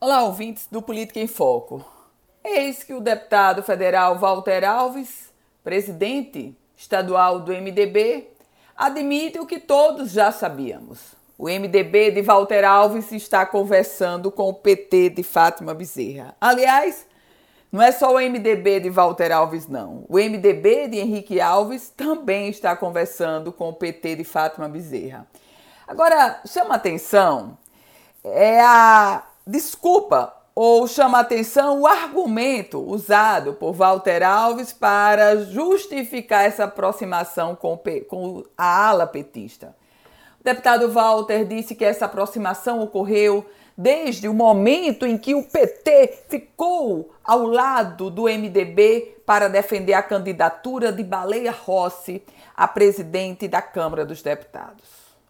[0.00, 1.84] Olá, ouvintes do Política em Foco.
[2.44, 5.32] Eis que o deputado federal Walter Alves,
[5.64, 8.28] presidente estadual do MDB,
[8.76, 11.16] admite o que todos já sabíamos.
[11.36, 16.36] O MDB de Walter Alves está conversando com o PT de Fátima Bezerra.
[16.40, 17.04] Aliás,
[17.72, 20.04] não é só o MDB de Walter Alves, não.
[20.08, 25.26] O MDB de Henrique Alves também está conversando com o PT de Fátima Bezerra.
[25.88, 27.58] Agora, chama atenção
[28.24, 36.64] é a desculpa ou chama atenção o argumento usado por Walter Alves para justificar essa
[36.64, 39.74] aproximação com, com a ala petista.
[40.38, 46.24] O deputado Walter disse que essa aproximação ocorreu desde o momento em que o PT
[46.28, 52.22] ficou ao lado do MDB para defender a candidatura de Baleia Rossi
[52.54, 54.84] a presidente da Câmara dos Deputados.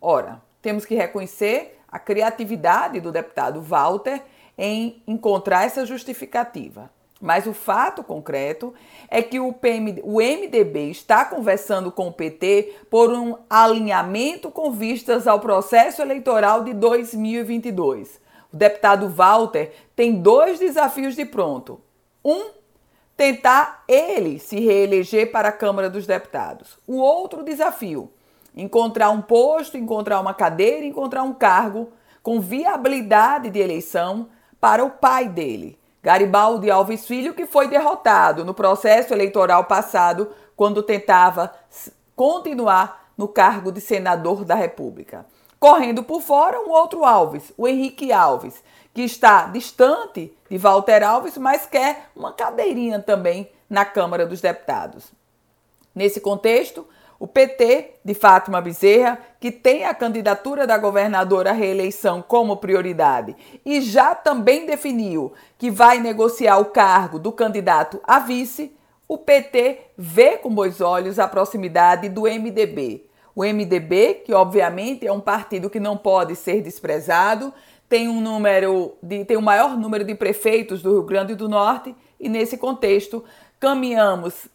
[0.00, 4.20] Ora, temos que reconhecer a criatividade do deputado Walter
[4.58, 6.90] em encontrar essa justificativa.
[7.20, 8.74] Mas o fato concreto
[9.08, 9.54] é que o,
[10.02, 16.64] o MDB está conversando com o PT por um alinhamento com vistas ao processo eleitoral
[16.64, 18.20] de 2022.
[18.52, 21.80] O deputado Walter tem dois desafios de pronto.
[22.24, 22.50] Um,
[23.16, 26.76] tentar ele se reeleger para a Câmara dos Deputados.
[26.88, 28.10] O outro desafio,
[28.56, 31.90] encontrar um posto, encontrar uma cadeira, encontrar um cargo
[32.22, 34.28] com viabilidade de eleição
[34.60, 40.82] para o pai dele, Garibaldi Alves Filho, que foi derrotado no processo eleitoral passado quando
[40.82, 41.52] tentava
[42.16, 45.26] continuar no cargo de senador da República.
[45.58, 51.36] Correndo por fora, um outro Alves, o Henrique Alves, que está distante de Walter Alves,
[51.36, 55.12] mas quer uma cadeirinha também na Câmara dos Deputados.
[55.94, 56.86] Nesse contexto,
[57.18, 63.36] o PT de Fátima Bezerra, que tem a candidatura da governadora à reeleição como prioridade
[63.64, 68.74] e já também definiu que vai negociar o cargo do candidato a vice,
[69.06, 73.04] o PT vê com bons olhos a proximidade do MDB.
[73.34, 77.52] O MDB, que obviamente é um partido que não pode ser desprezado,
[77.88, 81.94] tem um número de, tem o maior número de prefeitos do Rio Grande do Norte
[82.18, 83.24] e nesse contexto
[83.60, 84.48] caminhamos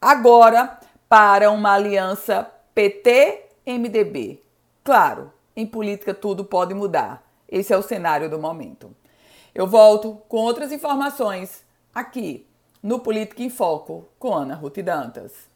[0.00, 4.42] agora para uma aliança PT-MDB.
[4.82, 7.24] Claro, em política tudo pode mudar.
[7.48, 8.94] Esse é o cenário do momento.
[9.54, 12.46] Eu volto com outras informações aqui
[12.82, 15.48] no Política em Foco com Ana Ruth Dantas.